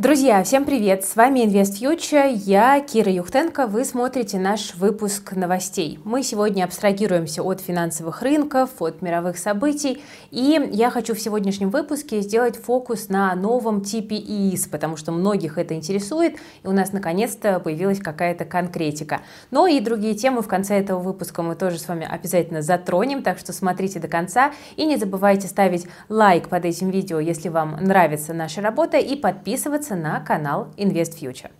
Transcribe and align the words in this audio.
Друзья, 0.00 0.42
всем 0.42 0.64
привет! 0.64 1.04
С 1.04 1.14
вами 1.14 1.40
Invest 1.40 1.78
Future, 1.78 2.32
я 2.32 2.80
Кира 2.80 3.12
Юхтенко, 3.12 3.66
вы 3.66 3.84
смотрите 3.84 4.38
наш 4.38 4.74
выпуск 4.76 5.32
новостей. 5.32 5.98
Мы 6.04 6.22
сегодня 6.22 6.64
абстрагируемся 6.64 7.42
от 7.42 7.60
финансовых 7.60 8.22
рынков, 8.22 8.70
от 8.80 9.02
мировых 9.02 9.36
событий, 9.36 10.02
и 10.30 10.70
я 10.72 10.88
хочу 10.88 11.14
в 11.14 11.20
сегодняшнем 11.20 11.68
выпуске 11.68 12.22
сделать 12.22 12.56
фокус 12.56 13.10
на 13.10 13.34
новом 13.34 13.82
типе 13.82 14.16
ИИС, 14.16 14.68
потому 14.68 14.96
что 14.96 15.12
многих 15.12 15.58
это 15.58 15.74
интересует, 15.74 16.36
и 16.62 16.66
у 16.66 16.72
нас 16.72 16.94
наконец-то 16.94 17.60
появилась 17.60 17.98
какая-то 17.98 18.46
конкретика. 18.46 19.20
Но 19.50 19.66
и 19.66 19.80
другие 19.80 20.14
темы 20.14 20.40
в 20.40 20.48
конце 20.48 20.78
этого 20.78 20.98
выпуска 20.98 21.42
мы 21.42 21.56
тоже 21.56 21.78
с 21.78 21.86
вами 21.86 22.08
обязательно 22.10 22.62
затронем, 22.62 23.22
так 23.22 23.38
что 23.38 23.52
смотрите 23.52 24.00
до 24.00 24.08
конца, 24.08 24.52
и 24.76 24.86
не 24.86 24.96
забывайте 24.96 25.46
ставить 25.46 25.86
лайк 26.08 26.48
под 26.48 26.64
этим 26.64 26.88
видео, 26.88 27.20
если 27.20 27.50
вам 27.50 27.76
нравится 27.82 28.32
наша 28.32 28.62
работа, 28.62 28.96
и 28.96 29.14
подписываться 29.14 29.89
подписываться 29.90 29.96
на 29.96 30.20
канал 30.20 30.68
Invest 30.76 31.18
Future. 31.20 31.50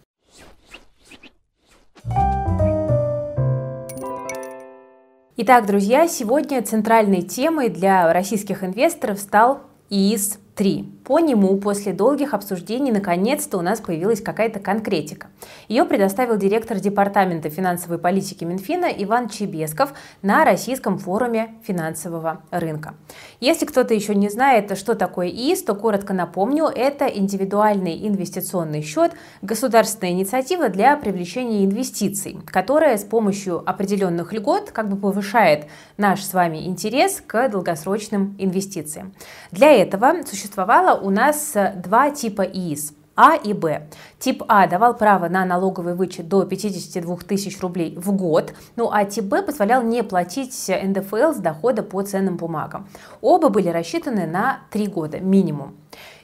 Итак, 5.36 5.66
друзья, 5.66 6.06
сегодня 6.06 6.62
центральной 6.62 7.22
темой 7.22 7.70
для 7.70 8.12
российских 8.12 8.62
инвесторов 8.62 9.18
стал 9.18 9.62
ИИС-3. 9.88 10.99
По 11.10 11.18
нему 11.18 11.56
после 11.56 11.92
долгих 11.92 12.34
обсуждений 12.34 12.92
наконец-то 12.92 13.58
у 13.58 13.62
нас 13.62 13.80
появилась 13.80 14.20
какая-то 14.20 14.60
конкретика. 14.60 15.26
Ее 15.66 15.84
предоставил 15.84 16.36
директор 16.36 16.78
Департамента 16.78 17.50
финансовой 17.50 17.98
политики 17.98 18.44
Минфина 18.44 18.84
Иван 18.84 19.28
Чебесков 19.28 19.92
на 20.22 20.44
Российском 20.44 20.98
форуме 20.98 21.56
финансового 21.64 22.42
рынка. 22.52 22.94
Если 23.40 23.66
кто-то 23.66 23.92
еще 23.92 24.14
не 24.14 24.28
знает, 24.28 24.78
что 24.78 24.94
такое 24.94 25.26
ИИС, 25.30 25.64
то 25.64 25.74
коротко 25.74 26.12
напомню, 26.12 26.66
это 26.66 27.06
индивидуальный 27.06 28.06
инвестиционный 28.06 28.82
счет, 28.82 29.10
государственная 29.42 30.12
инициатива 30.12 30.68
для 30.68 30.96
привлечения 30.96 31.64
инвестиций, 31.64 32.38
которая 32.46 32.96
с 32.96 33.02
помощью 33.02 33.68
определенных 33.68 34.32
льгот 34.32 34.70
как 34.70 34.88
бы 34.88 34.96
повышает 34.96 35.66
наш 35.96 36.22
с 36.22 36.32
вами 36.32 36.68
интерес 36.68 37.20
к 37.26 37.48
долгосрочным 37.48 38.36
инвестициям. 38.38 39.12
Для 39.50 39.72
этого 39.72 40.14
существовало 40.24 40.99
у 41.02 41.10
нас 41.10 41.52
э, 41.54 41.74
два 41.76 42.10
типа 42.10 42.42
ИИС. 42.42 42.94
А 43.16 43.34
и 43.34 43.52
Б. 43.52 43.88
Тип 44.18 44.42
А 44.48 44.66
давал 44.66 44.96
право 44.96 45.28
на 45.28 45.44
налоговый 45.44 45.94
вычет 45.94 46.28
до 46.28 46.46
52 46.46 47.16
тысяч 47.28 47.60
рублей 47.60 47.94
в 47.96 48.12
год, 48.12 48.54
ну 48.76 48.88
а 48.90 49.04
тип 49.04 49.24
Б 49.24 49.42
позволял 49.42 49.82
не 49.82 50.02
платить 50.02 50.54
НДФЛ 50.68 51.34
с 51.34 51.36
дохода 51.36 51.82
по 51.82 52.00
ценным 52.02 52.38
бумагам. 52.38 52.88
Оба 53.20 53.50
были 53.50 53.68
рассчитаны 53.68 54.26
на 54.26 54.60
3 54.70 54.86
года 54.86 55.20
минимум. 55.20 55.74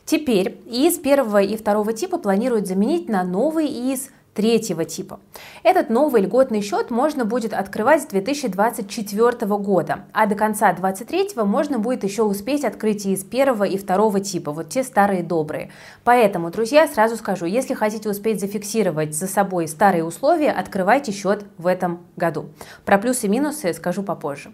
Теперь 0.07 0.59
ИИС 0.67 0.99
первого 0.99 1.43
и 1.43 1.57
второго 1.57 1.93
типа 1.93 2.19
планируют 2.19 2.67
заменить 2.67 3.09
на 3.09 3.25
новый 3.25 3.67
ИИС 3.67 4.09
третьего 4.37 4.85
типа. 4.85 5.19
Этот 5.65 5.91
новый 5.91 6.21
льготный 6.23 6.61
счет 6.61 6.91
можно 6.91 7.25
будет 7.25 7.53
открывать 7.55 8.03
с 8.03 8.07
2024 8.07 9.47
года, 9.57 10.05
а 10.13 10.27
до 10.27 10.35
конца 10.35 10.73
2023 10.73 11.43
можно 11.43 11.79
будет 11.79 12.05
еще 12.05 12.23
успеть 12.23 12.65
открыть 12.65 13.07
из 13.07 13.25
первого 13.25 13.65
и 13.65 13.79
второго 13.79 14.21
типа, 14.21 14.53
вот 14.53 14.69
те 14.69 14.85
старые 14.85 15.23
добрые. 15.23 15.73
Поэтому, 16.05 16.51
друзья, 16.51 16.87
сразу 16.87 17.17
скажу, 17.17 17.47
если 17.47 17.75
хотите 17.75 18.11
успеть 18.11 18.41
зафиксировать 18.41 19.15
за 19.15 19.27
собой 19.27 19.67
старые 19.67 20.05
условия, 20.05 20.53
открывайте 20.53 21.11
счет 21.13 21.45
в 21.57 21.67
этом 21.67 22.01
году. 22.17 22.51
Про 22.85 22.99
плюсы 22.99 23.27
и 23.27 23.31
минусы 23.31 23.73
скажу 23.73 24.03
попозже. 24.03 24.53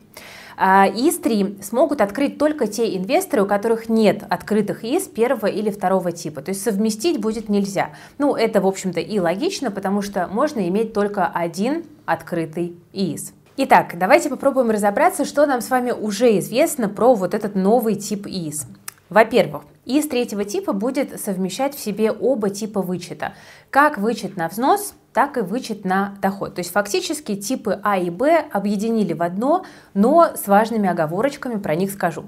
ИС-3 0.62 1.58
а, 1.58 1.62
смогут 1.62 2.00
открыть 2.00 2.38
только 2.38 2.68
те 2.68 2.96
инвесторы, 2.96 3.42
у 3.42 3.46
которых 3.46 3.88
нет 3.88 4.22
открытых 4.28 4.84
ИС 4.84 5.08
первого 5.08 5.46
или 5.46 5.70
второго 5.70 6.12
типа. 6.12 6.40
То 6.40 6.50
есть 6.50 6.62
совместить 6.62 7.20
будет 7.20 7.48
нельзя. 7.48 7.90
Ну, 8.18 8.36
это, 8.36 8.60
в 8.60 8.66
общем-то, 8.66 9.00
и 9.00 9.18
логично, 9.18 9.72
потому 9.72 10.02
что 10.02 10.28
можно 10.28 10.68
иметь 10.68 10.92
только 10.92 11.26
один 11.26 11.84
открытый 12.06 12.76
ИИС. 12.92 13.32
Итак, 13.56 13.98
давайте 13.98 14.30
попробуем 14.30 14.70
разобраться, 14.70 15.24
что 15.24 15.46
нам 15.46 15.60
с 15.60 15.68
вами 15.68 15.90
уже 15.90 16.38
известно 16.38 16.88
про 16.88 17.14
вот 17.14 17.34
этот 17.34 17.56
новый 17.56 17.96
тип 17.96 18.28
ИИС. 18.28 18.66
Во-первых, 19.08 19.64
ИИС 19.84 20.06
третьего 20.06 20.44
типа 20.44 20.72
будет 20.72 21.20
совмещать 21.20 21.74
в 21.74 21.80
себе 21.80 22.12
оба 22.12 22.50
типа 22.50 22.80
вычета. 22.82 23.34
Как 23.70 23.98
вычет 23.98 24.36
на 24.36 24.48
взнос, 24.48 24.94
так 25.12 25.36
и 25.36 25.40
вычет 25.40 25.84
на 25.84 26.14
доход. 26.20 26.54
То 26.54 26.60
есть 26.60 26.72
фактически 26.72 27.36
типы 27.36 27.78
А 27.82 27.98
и 27.98 28.10
Б 28.10 28.44
объединили 28.50 29.12
в 29.12 29.22
одно, 29.22 29.64
но 29.94 30.30
с 30.34 30.46
важными 30.46 30.88
оговорочками, 30.88 31.58
про 31.58 31.74
них 31.74 31.90
скажу. 31.90 32.24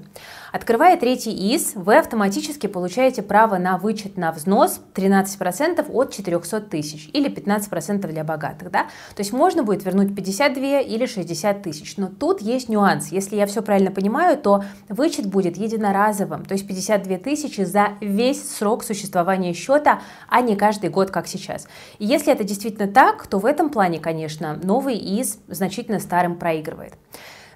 Открывая 0.51 0.95
третий 0.95 1.31
ИС, 1.53 1.73
вы 1.75 1.97
автоматически 1.97 2.67
получаете 2.67 3.21
право 3.21 3.57
на 3.57 3.77
вычет 3.77 4.15
на 4.15 4.31
взнос 4.31 4.79
13% 4.93 5.91
от 5.91 6.13
400 6.13 6.61
тысяч 6.61 7.09
или 7.11 7.29
15% 7.29 8.07
для 8.07 8.23
богатых. 8.23 8.71
Да? 8.71 8.83
То 9.15 9.21
есть 9.21 9.33
можно 9.33 9.63
будет 9.63 9.83
вернуть 9.83 10.15
52 10.15 10.79
или 10.79 11.05
60 11.05 11.61
тысяч. 11.61 11.97
Но 11.97 12.07
тут 12.07 12.41
есть 12.41 12.69
нюанс. 12.69 13.11
Если 13.11 13.35
я 13.35 13.47
все 13.47 13.61
правильно 13.61 13.91
понимаю, 13.91 14.37
то 14.37 14.63
вычет 14.87 15.25
будет 15.25 15.57
единоразовым, 15.57 16.45
то 16.45 16.53
есть 16.53 16.65
52 16.65 17.17
тысячи 17.17 17.61
за 17.61 17.89
весь 17.99 18.49
срок 18.49 18.83
существования 18.83 19.53
счета, 19.53 20.01
а 20.29 20.39
не 20.39 20.55
каждый 20.55 20.89
год, 20.89 21.11
как 21.11 21.27
сейчас. 21.27 21.67
И 21.99 22.05
если 22.05 22.31
это 22.31 22.43
действительно 22.45 22.74
так, 22.75 23.27
то 23.27 23.39
в 23.39 23.45
этом 23.45 23.69
плане, 23.69 23.99
конечно, 23.99 24.59
новый 24.61 24.95
ИС 24.95 25.39
значительно 25.47 25.99
старым 25.99 26.37
проигрывает. 26.37 26.93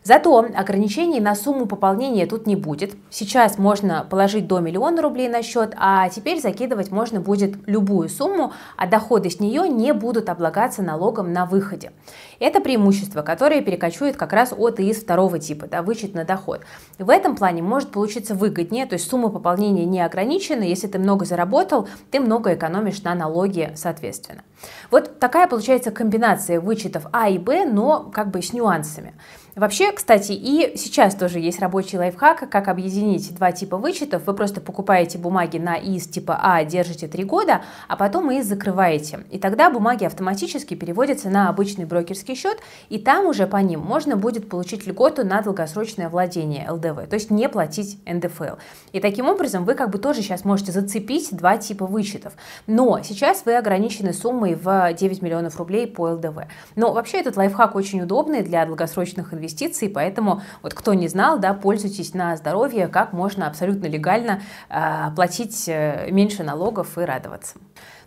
Зато 0.09 0.39
ограничений 0.39 1.19
на 1.19 1.35
сумму 1.35 1.67
пополнения 1.67 2.25
тут 2.25 2.47
не 2.47 2.55
будет. 2.55 2.95
Сейчас 3.11 3.59
можно 3.59 4.07
положить 4.09 4.47
до 4.47 4.57
миллиона 4.57 5.03
рублей 5.03 5.29
на 5.29 5.43
счет, 5.43 5.75
а 5.77 6.09
теперь 6.09 6.41
закидывать 6.41 6.89
можно 6.89 7.19
будет 7.19 7.57
любую 7.67 8.09
сумму, 8.09 8.51
а 8.75 8.87
доходы 8.87 9.29
с 9.29 9.39
нее 9.39 9.69
не 9.69 9.93
будут 9.93 10.29
облагаться 10.29 10.81
налогом 10.81 11.31
на 11.31 11.45
выходе. 11.45 11.91
Это 12.39 12.59
преимущество, 12.59 13.21
которое 13.21 13.61
перекочует 13.61 14.17
как 14.17 14.33
раз 14.33 14.51
от 14.51 14.79
ИИС 14.79 15.03
второго 15.03 15.37
типа, 15.37 15.67
да, 15.67 15.83
вычет 15.83 16.15
на 16.15 16.25
доход. 16.25 16.61
В 16.97 17.11
этом 17.11 17.35
плане 17.35 17.61
может 17.61 17.91
получиться 17.91 18.33
выгоднее, 18.33 18.87
то 18.87 18.93
есть 18.93 19.07
сумма 19.07 19.29
пополнения 19.29 19.85
не 19.85 20.01
ограничена, 20.01 20.63
если 20.63 20.87
ты 20.87 20.97
много 20.97 21.25
заработал, 21.25 21.87
ты 22.09 22.19
много 22.19 22.55
экономишь 22.55 23.03
на 23.03 23.13
налоге 23.13 23.73
соответственно. 23.75 24.41
Вот 24.89 25.19
такая 25.19 25.47
получается 25.47 25.91
комбинация 25.91 26.59
вычетов 26.59 27.05
А 27.11 27.29
и 27.29 27.37
Б, 27.37 27.65
но 27.65 28.09
как 28.11 28.31
бы 28.31 28.41
с 28.41 28.53
нюансами. 28.53 29.13
Вообще, 29.59 29.91
кстати, 29.91 30.31
и 30.31 30.77
сейчас 30.77 31.15
тоже 31.15 31.39
есть 31.39 31.59
рабочий 31.59 31.97
лайфхак, 31.97 32.49
как 32.49 32.69
объединить 32.69 33.35
два 33.35 33.51
типа 33.51 33.75
вычетов. 33.75 34.25
Вы 34.25 34.33
просто 34.33 34.61
покупаете 34.61 35.17
бумаги 35.17 35.57
на 35.57 35.75
ИС 35.75 36.07
типа 36.07 36.39
А, 36.41 36.63
держите 36.63 37.09
3 37.09 37.25
года, 37.25 37.61
а 37.89 37.97
потом 37.97 38.31
ИС 38.31 38.45
закрываете. 38.45 39.25
И 39.31 39.37
тогда 39.37 39.69
бумаги 39.69 40.05
автоматически 40.05 40.75
переводятся 40.75 41.29
на 41.29 41.49
обычный 41.49 41.83
брокерский 41.83 42.35
счет, 42.35 42.57
и 42.87 42.99
там 42.99 43.25
уже 43.25 43.47
по 43.47 43.57
ним 43.57 43.81
можно 43.81 44.15
будет 44.15 44.47
получить 44.47 44.87
льготу 44.87 45.25
на 45.25 45.41
долгосрочное 45.41 46.07
владение 46.07 46.71
ЛДВ, 46.71 47.09
то 47.09 47.15
есть 47.15 47.29
не 47.29 47.49
платить 47.49 47.99
НДФЛ. 48.05 48.55
И 48.93 49.01
таким 49.01 49.27
образом 49.27 49.65
вы 49.65 49.73
как 49.73 49.89
бы 49.89 49.97
тоже 49.97 50.21
сейчас 50.21 50.45
можете 50.45 50.71
зацепить 50.71 51.35
два 51.35 51.57
типа 51.57 51.85
вычетов. 51.85 52.31
Но 52.65 53.01
сейчас 53.03 53.43
вы 53.45 53.57
ограничены 53.57 54.13
суммой 54.13 54.55
в 54.55 54.93
9 54.93 55.21
миллионов 55.21 55.57
рублей 55.57 55.85
по 55.85 56.11
ЛДВ. 56.11 56.43
Но 56.77 56.93
вообще 56.93 57.19
этот 57.19 57.35
лайфхак 57.35 57.75
очень 57.75 57.99
удобный 57.99 58.41
для 58.41 58.65
долгосрочных 58.65 59.33
инвестиций 59.33 59.48
инвестиций, 59.49 59.89
поэтому 59.89 60.41
вот 60.61 60.73
кто 60.73 60.93
не 60.93 61.07
знал, 61.07 61.39
да, 61.39 61.53
пользуйтесь 61.53 62.13
на 62.13 62.35
здоровье, 62.37 62.87
как 62.87 63.13
можно 63.13 63.47
абсолютно 63.47 63.87
легально 63.87 64.41
э, 64.69 65.11
платить 65.15 65.67
меньше 65.67 66.43
налогов 66.43 66.97
и 66.97 67.01
радоваться. 67.01 67.57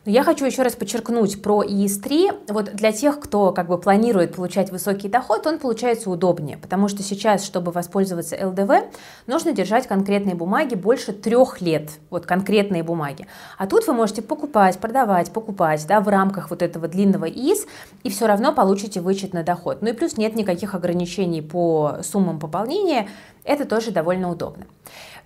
Но 0.05 0.11
я 0.11 0.25
хочу 0.25 0.45
еще 0.45 0.63
раз 0.63 0.75
подчеркнуть 0.75 1.41
про 1.43 1.63
ИИС-3. 1.63 2.53
Вот 2.53 2.75
для 2.75 2.91
тех, 2.91 3.21
кто 3.21 3.53
как 3.53 3.69
бы 3.69 3.79
планирует 3.79 4.35
получать 4.35 4.73
высокий 4.73 5.09
доход, 5.09 5.47
он 5.47 5.61
получается 5.61 6.11
удобнее, 6.11 6.59
потому 6.59 6.89
что 6.89 7.05
сейчас, 7.05 7.45
чтобы 7.45 7.71
воспользоваться 7.71 8.37
ЛДВ, 8.45 8.85
нужно 9.29 9.53
держать 9.53 9.87
конкретные 9.87 10.35
бумаги 10.35 10.75
больше 10.75 11.13
трех 11.13 11.61
лет, 11.61 11.91
вот 12.11 12.27
конкретные 12.27 12.83
бумаги. 12.83 13.29
А 13.59 13.69
тут 13.69 13.87
вы 13.87 13.93
можете 13.93 14.23
покупать, 14.23 14.79
продавать, 14.79 15.31
покупать, 15.33 15.87
да, 15.87 16.01
в 16.01 16.09
рамках 16.09 16.51
вот 16.51 16.63
этого 16.63 16.89
длинного 16.89 17.31
ИИС, 17.31 17.67
и 18.03 18.11
все 18.11 18.27
равно 18.27 18.53
получите 18.53 19.01
вычет 19.01 19.33
на 19.33 19.45
доход. 19.45 19.83
Ну 19.83 19.91
и 19.91 19.93
плюс 19.93 20.17
нет 20.17 20.35
никаких 20.35 20.75
ограничений 20.75 21.43
по 21.43 21.99
суммам 22.03 22.41
пополнения, 22.41 23.09
это 23.45 23.65
тоже 23.65 23.93
довольно 23.93 24.31
удобно. 24.31 24.67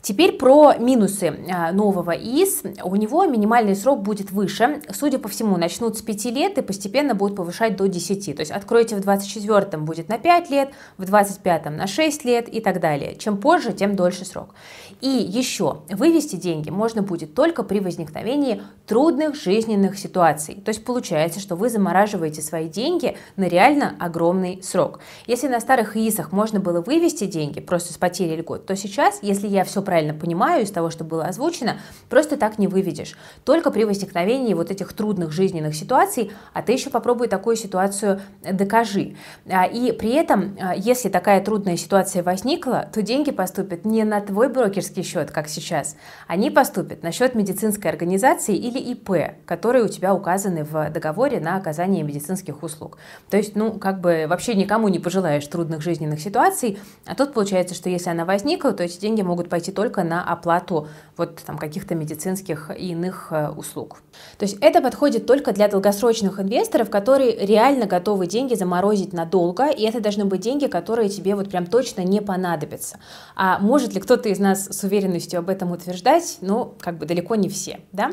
Теперь 0.07 0.35
про 0.39 0.75
минусы 0.79 1.37
а, 1.53 1.73
нового 1.73 2.13
ИИС. 2.17 2.63
У 2.85 2.95
него 2.95 3.27
минимальный 3.27 3.75
срок 3.75 4.03
будет 4.03 4.31
выше. 4.31 4.81
Судя 4.95 5.19
по 5.19 5.29
всему, 5.29 5.57
начнут 5.57 5.99
с 5.99 6.01
5 6.01 6.25
лет 6.27 6.59
и 6.59 6.63
постепенно 6.63 7.17
будут 7.17 7.37
повышать 7.37 7.77
до 7.77 7.89
10. 7.89 8.37
То 8.37 8.41
есть 8.43 8.53
откроете 8.53 8.95
в 8.95 9.01
24 9.01 9.83
будет 9.83 10.09
на 10.09 10.19
5 10.19 10.51
лет, 10.51 10.71
в 10.97 11.05
25 11.07 11.65
на 11.73 11.89
6 11.89 12.25
лет 12.25 12.49
и 12.49 12.61
так 12.61 12.79
далее. 12.79 13.17
Чем 13.17 13.37
позже, 13.39 13.73
тем 13.73 13.97
дольше 13.97 14.25
срок. 14.25 14.55
И 15.01 15.09
еще, 15.09 15.79
вывести 15.91 16.37
деньги 16.37 16.71
можно 16.71 17.03
будет 17.03 17.35
только 17.35 17.65
при 17.65 17.81
возникновении 17.81 18.63
трудных 18.87 19.35
жизненных 19.35 19.99
ситуаций. 19.99 20.55
То 20.65 20.69
есть 20.69 20.85
получается, 20.85 21.41
что 21.41 21.57
вы 21.57 21.69
замораживаете 21.69 22.43
свои 22.43 22.69
деньги 22.69 23.17
на 23.35 23.49
реально 23.49 23.97
огромный 23.99 24.63
срок. 24.63 25.01
Если 25.27 25.49
на 25.49 25.59
старых 25.59 25.97
ИИСах 25.97 26.31
можно 26.31 26.61
было 26.61 26.81
вывести 26.81 27.25
деньги 27.25 27.59
просто 27.59 27.93
с 27.93 27.97
потери 27.97 28.37
льгот, 28.37 28.67
то 28.67 28.77
сейчас, 28.77 29.19
если 29.23 29.49
я 29.49 29.65
все 29.65 29.83
правильно 29.83 29.96
правильно 29.97 30.13
понимаю 30.13 30.63
из 30.63 30.71
того, 30.71 30.91
что 30.91 31.05
было 31.05 31.25
озвучено, 31.25 31.79
просто 32.11 32.37
так 32.37 32.59
не 32.59 32.69
выведешь. 32.69 33.17
Только 33.47 33.71
при 33.71 33.85
возникновении 33.85 34.53
вот 34.53 34.71
этих 34.71 34.93
трудных 34.93 35.33
жизненных 35.33 35.75
ситуаций, 35.75 36.33
а 36.53 36.61
ты 36.61 36.73
еще 36.73 36.91
попробуй 36.91 37.29
такую 37.29 37.57
ситуацию 37.57 38.21
докажи. 38.43 39.17
А, 39.49 39.65
и 39.65 39.93
при 39.93 40.13
этом, 40.13 40.55
а, 40.61 40.75
если 40.77 41.09
такая 41.09 41.43
трудная 41.43 41.79
ситуация 41.79 42.23
возникла, 42.23 42.91
то 42.93 43.01
деньги 43.01 43.31
поступят 43.31 43.87
не 43.87 44.05
на 44.05 44.21
твой 44.21 44.51
брокерский 44.51 45.03
счет, 45.03 45.31
как 45.31 45.49
сейчас, 45.49 45.97
они 46.27 46.51
поступят 46.51 47.03
на 47.03 47.11
счет 47.11 47.35
медицинской 47.35 47.91
организации 47.91 48.55
или 48.55 48.79
ИП, 48.79 49.39
которые 49.47 49.83
у 49.83 49.89
тебя 49.89 50.13
указаны 50.13 50.65
в 50.65 50.91
договоре 50.91 51.41
на 51.41 51.57
оказание 51.57 52.03
медицинских 52.03 52.63
услуг. 52.63 52.99
То 53.31 53.39
есть, 53.39 53.57
ну, 53.57 53.73
как 53.79 54.03
бы 54.03 54.27
вообще 54.29 54.55
никому 54.55 54.89
не 54.89 54.99
пожелаешь 54.99 55.47
трудных 55.47 55.81
жизненных 55.81 56.21
ситуаций, 56.21 56.79
а 57.07 57.15
тут 57.15 57.33
получается, 57.33 57.75
что 57.75 57.89
если 57.89 58.11
она 58.11 58.27
возникла, 58.27 58.73
то 58.73 58.83
эти 58.83 59.01
деньги 59.01 59.23
могут 59.23 59.49
пойти 59.49 59.73
только 59.73 59.86
на 60.05 60.23
оплату 60.23 60.89
вот 61.17 61.41
там 61.45 61.59
каких-то 61.59 61.95
медицинских 61.95 62.71
и 62.77 62.91
иных 62.91 63.29
э, 63.31 63.49
услуг. 63.51 64.03
То 64.39 64.45
есть 64.45 64.59
это 64.61 64.81
подходит 64.81 65.27
только 65.27 65.53
для 65.53 65.69
долгосрочных 65.69 66.41
инвесторов, 66.41 66.91
которые 66.91 67.47
реально 67.47 67.87
готовы 67.87 68.27
деньги 68.27 68.55
заморозить 68.55 69.13
надолго, 69.13 69.69
и 69.69 69.83
это 69.83 70.01
должны 70.01 70.25
быть 70.25 70.41
деньги, 70.41 70.67
которые 70.67 71.09
тебе 71.09 71.35
вот 71.35 71.49
прям 71.49 71.67
точно 71.67 72.03
не 72.03 72.21
понадобятся. 72.21 72.99
А 73.35 73.59
может 73.59 73.95
ли 73.95 74.01
кто-то 74.01 74.29
из 74.29 74.39
нас 74.39 74.67
с 74.67 74.85
уверенностью 74.85 75.39
об 75.39 75.49
этом 75.49 75.73
утверждать? 75.73 76.39
Ну, 76.41 76.75
как 76.81 76.99
бы 76.99 77.07
далеко 77.07 77.35
не 77.35 77.49
все, 77.49 77.81
да? 77.93 78.13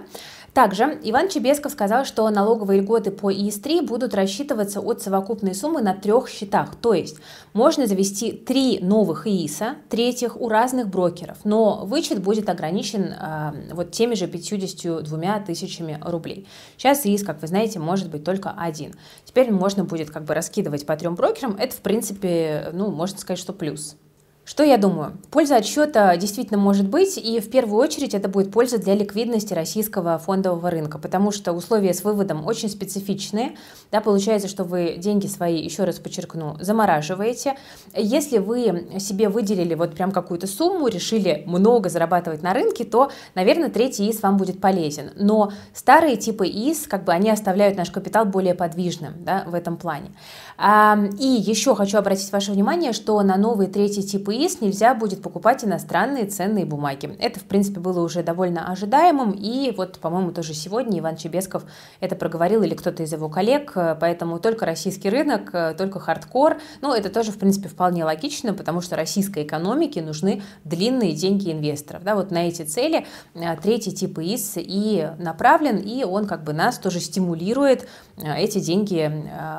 Также 0.54 1.00
Иван 1.04 1.30
Чебесков 1.30 1.72
сказал, 1.72 2.06
что 2.06 2.30
налоговые 2.30 2.82
льготы 2.82 3.10
по 3.10 3.32
ИС-3 3.32 3.82
будут 3.82 4.14
рассчитываться 4.14 4.82
от 4.82 5.02
совокупной 5.02 5.56
суммы 5.56 5.82
на 5.82 5.96
трех 5.96 6.30
счетах. 6.30 6.76
То 6.76 6.94
есть 6.94 7.18
можно 7.54 7.88
завести 7.88 8.32
три 8.32 8.78
новых 8.80 9.26
ИИСа, 9.26 9.78
третьих 9.90 10.40
у 10.40 10.50
разных 10.50 10.90
брокеров, 10.90 11.40
но 11.44 11.86
вычет 11.86 12.22
будет 12.22 12.50
ограничен 12.50 13.14
э, 13.20 13.74
вот 13.74 13.92
теми 13.92 14.14
же 14.14 14.28
52 14.28 15.40
тысячами 15.40 16.00
рублей. 16.06 16.48
Сейчас 16.78 17.04
ИИС, 17.04 17.24
как 17.24 17.42
вы 17.42 17.48
знаете, 17.48 17.80
может 17.80 18.12
быть 18.12 18.24
только 18.24 18.52
один. 18.52 18.94
Теперь 19.26 19.52
можно 19.52 19.84
будет 19.86 20.12
как 20.12 20.24
бы 20.24 20.36
раскидывать 20.36 20.86
по 20.86 20.96
трем 20.96 21.16
брокерам. 21.16 21.56
Это, 21.56 21.76
в 21.76 21.80
принципе, 21.80 22.70
ну, 22.74 22.92
можно 22.92 23.18
сказать, 23.18 23.40
что 23.40 23.54
плюс. 23.54 23.96
Что 24.46 24.62
я 24.64 24.78
думаю? 24.78 25.14
Польза 25.32 25.56
от 25.56 25.66
счета 25.66 26.18
действительно 26.18 26.60
может 26.60 26.86
быть, 26.86 27.18
и 27.18 27.40
в 27.40 27.50
первую 27.50 27.82
очередь 27.82 28.14
это 28.14 28.28
будет 28.28 28.52
польза 28.52 28.78
для 28.78 28.94
ликвидности 28.94 29.54
российского 29.54 30.18
фондового 30.18 30.70
рынка, 30.70 30.98
потому 30.98 31.32
что 31.32 31.54
условия 31.54 31.94
с 31.94 32.04
выводом 32.04 32.46
очень 32.46 32.68
специфичные. 32.68 33.56
Да, 33.90 34.02
получается, 34.02 34.50
что 34.50 34.66
вы 34.66 34.96
деньги 34.98 35.28
свои, 35.28 35.64
еще 35.64 35.86
раз 35.86 36.00
подчеркну, 36.00 36.58
замораживаете. 36.60 37.56
Если 37.96 38.38
вы 38.38 39.00
себе 39.00 39.30
выделили 39.30 39.76
вот 39.76 39.96
прям 39.96 40.12
какую-то 40.12 40.46
сумму, 40.46 40.90
решили 40.90 41.44
много 41.46 41.88
зарабатывать 41.88 42.44
на 42.44 42.54
рынке, 42.54 42.84
то, 42.84 43.12
наверное, 43.36 43.70
третий 43.70 44.12
ИС 44.12 44.22
вам 44.22 44.36
будет 44.36 44.60
полезен. 44.60 45.12
Но 45.16 45.54
старые 45.74 46.18
типы 46.18 46.48
ИС, 46.48 46.88
как 46.88 47.06
бы 47.06 47.14
они 47.14 47.30
оставляют 47.30 47.78
наш 47.78 47.92
капитал 47.92 48.26
более 48.26 48.56
подвижным 48.56 49.14
да, 49.24 49.46
в 49.48 49.54
этом 49.54 49.78
плане. 49.78 50.12
И 50.60 51.26
еще 51.26 51.76
хочу 51.76 51.98
обратить 51.98 52.32
ваше 52.34 52.52
внимание, 52.52 52.92
что 52.92 53.22
на 53.22 53.38
новый 53.38 53.68
третий 53.68 54.04
тип 54.04 54.33
ИИС 54.34 54.62
нельзя 54.62 54.94
будет 54.94 55.22
покупать 55.22 55.64
иностранные 55.64 56.26
ценные 56.26 56.66
бумаги. 56.66 57.16
Это, 57.20 57.40
в 57.40 57.44
принципе, 57.44 57.80
было 57.80 58.04
уже 58.04 58.24
довольно 58.24 58.72
ожидаемым, 58.72 59.32
и 59.32 59.74
вот, 59.76 60.00
по-моему, 60.00 60.32
тоже 60.32 60.54
сегодня 60.54 61.00
Иван 61.00 61.16
Чебесков 61.16 61.64
это 62.00 62.16
проговорил, 62.16 62.64
или 62.64 62.76
кто-то 62.76 63.04
из 63.04 63.14
его 63.14 63.30
коллег, 63.30 63.74
поэтому 64.00 64.40
только 64.40 64.66
российский 64.66 65.10
рынок, 65.10 65.52
только 65.78 66.00
хардкор, 66.00 66.58
ну, 66.82 66.94
это 66.94 67.10
тоже, 67.10 67.32
в 67.32 67.38
принципе, 67.38 67.70
вполне 67.70 68.04
логично, 68.06 68.54
потому 68.54 68.82
что 68.82 68.96
российской 68.96 69.44
экономике 69.44 70.02
нужны 70.02 70.42
длинные 70.64 71.14
деньги 71.14 71.52
инвесторов, 71.52 72.04
да, 72.04 72.16
вот 72.16 72.32
на 72.32 72.48
эти 72.48 72.64
цели 72.64 73.06
а, 73.36 73.56
третий 73.56 73.92
тип 73.92 74.20
ИИС 74.20 74.54
и 74.58 75.10
направлен, 75.20 75.78
и 75.78 76.04
он 76.04 76.26
как 76.26 76.44
бы 76.44 76.54
нас 76.54 76.78
тоже 76.80 77.00
стимулирует 77.00 77.88
эти 78.18 78.60
деньги 78.60 79.12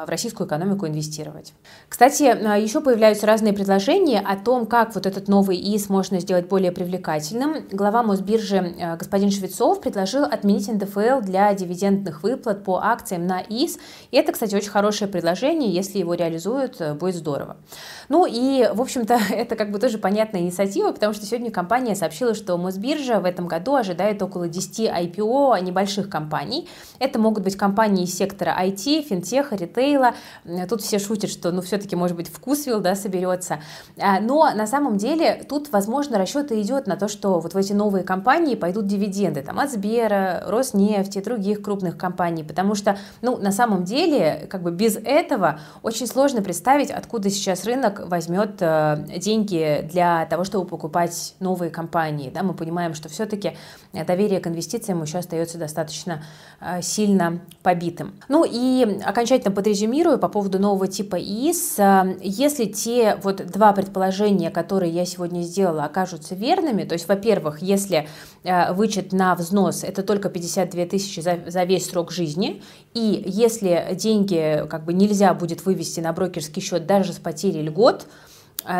в 0.06 0.08
российскую 0.08 0.46
экономику 0.46 0.86
инвестировать. 0.86 1.52
Кстати, 1.88 2.22
еще 2.60 2.80
появляются 2.80 3.26
разные 3.26 3.52
предложения 3.52 4.20
о 4.20 4.36
том, 4.36 4.63
как 4.66 4.94
вот 4.94 5.06
этот 5.06 5.28
новый 5.28 5.56
ИС 5.56 5.88
можно 5.88 6.20
сделать 6.20 6.48
более 6.48 6.72
привлекательным. 6.72 7.66
Глава 7.70 8.02
Мосбиржи 8.02 8.74
а, 8.80 8.96
господин 8.96 9.30
Швецов 9.30 9.80
предложил 9.80 10.24
отменить 10.24 10.68
НДФЛ 10.68 11.20
для 11.20 11.52
дивидендных 11.54 12.22
выплат 12.22 12.64
по 12.64 12.80
акциям 12.82 13.26
на 13.26 13.40
ИС. 13.40 13.78
И 14.10 14.16
это, 14.16 14.32
кстати, 14.32 14.54
очень 14.54 14.70
хорошее 14.70 15.10
предложение. 15.10 15.70
Если 15.70 15.98
его 15.98 16.14
реализуют, 16.14 16.80
э, 16.80 16.94
будет 16.94 17.16
здорово. 17.16 17.56
Ну 18.08 18.26
и, 18.26 18.68
в 18.72 18.80
общем-то, 18.80 19.18
это 19.30 19.56
как 19.56 19.70
бы 19.70 19.78
тоже 19.78 19.98
понятная 19.98 20.40
инициатива, 20.42 20.92
потому 20.92 21.12
что 21.14 21.26
сегодня 21.26 21.50
компания 21.50 21.94
сообщила, 21.94 22.34
что 22.34 22.56
Мосбиржа 22.56 23.20
в 23.20 23.24
этом 23.24 23.46
году 23.46 23.74
ожидает 23.74 24.22
около 24.22 24.48
10 24.48 24.90
IPO 24.90 25.60
небольших 25.62 26.08
компаний. 26.08 26.68
Это 26.98 27.18
могут 27.18 27.44
быть 27.44 27.56
компании 27.56 28.04
из 28.04 28.16
сектора 28.16 28.56
IT, 28.60 29.02
финтеха, 29.02 29.56
ритейла. 29.56 30.14
Тут 30.68 30.82
все 30.82 30.98
шутят, 30.98 31.30
что, 31.30 31.52
ну, 31.52 31.62
все-таки, 31.62 31.96
может 31.96 32.16
быть, 32.16 32.28
вкусвилл, 32.28 32.80
да, 32.80 32.94
соберется. 32.94 33.60
А, 33.98 34.20
но 34.20 34.53
на 34.54 34.66
самом 34.66 34.96
деле 34.96 35.44
тут, 35.48 35.70
возможно, 35.72 36.18
расчет 36.18 36.52
идет 36.52 36.86
на 36.86 36.96
то, 36.96 37.08
что 37.08 37.40
вот 37.40 37.54
в 37.54 37.56
эти 37.56 37.72
новые 37.72 38.04
компании 38.04 38.54
пойдут 38.54 38.86
дивиденды 38.86 39.42
там 39.42 39.58
от 39.60 39.70
Сбера, 39.70 40.42
Роснефти, 40.46 41.20
других 41.20 41.62
крупных 41.62 41.96
компаний, 41.96 42.44
потому 42.44 42.74
что, 42.74 42.96
ну, 43.22 43.36
на 43.36 43.52
самом 43.52 43.84
деле, 43.84 44.46
как 44.50 44.62
бы 44.62 44.70
без 44.70 44.96
этого 44.96 45.60
очень 45.82 46.06
сложно 46.06 46.42
представить, 46.42 46.90
откуда 46.90 47.30
сейчас 47.30 47.64
рынок 47.64 48.02
возьмет 48.08 48.56
э, 48.60 49.04
деньги 49.16 49.88
для 49.90 50.26
того, 50.26 50.44
чтобы 50.44 50.66
покупать 50.66 51.34
новые 51.40 51.70
компании. 51.70 52.30
Да, 52.30 52.42
мы 52.42 52.54
понимаем, 52.54 52.94
что 52.94 53.08
все-таки 53.08 53.56
доверие 53.92 54.40
к 54.40 54.46
инвестициям 54.46 55.02
еще 55.02 55.18
остается 55.18 55.58
достаточно 55.58 56.24
э, 56.60 56.82
сильно 56.82 57.40
побитым. 57.62 58.14
Ну 58.28 58.44
и 58.44 59.00
окончательно 59.04 59.54
подрезюмирую 59.54 60.18
по 60.18 60.28
поводу 60.28 60.58
нового 60.58 60.86
типа 60.86 61.16
ИИС. 61.16 61.78
Э, 61.78 62.16
если 62.20 62.64
те 62.64 63.18
вот 63.22 63.44
два 63.46 63.72
предположения, 63.72 64.43
которые 64.50 64.92
я 64.92 65.04
сегодня 65.04 65.42
сделала, 65.42 65.84
окажутся 65.84 66.34
верными, 66.34 66.84
то 66.84 66.94
есть, 66.94 67.08
во-первых, 67.08 67.62
если 67.62 68.08
вычет 68.70 69.12
на 69.12 69.34
взнос 69.34 69.84
это 69.84 70.02
только 70.02 70.28
52 70.28 70.86
тысячи 70.86 71.20
за, 71.20 71.38
за 71.46 71.64
весь 71.64 71.86
срок 71.86 72.10
жизни, 72.12 72.62
и 72.92 73.22
если 73.26 73.88
деньги 73.94 74.66
как 74.68 74.84
бы 74.84 74.92
нельзя 74.92 75.34
будет 75.34 75.64
вывести 75.64 76.00
на 76.00 76.12
брокерский 76.12 76.62
счет 76.62 76.86
даже 76.86 77.12
с 77.12 77.18
потерей 77.18 77.62
льгот, 77.62 78.06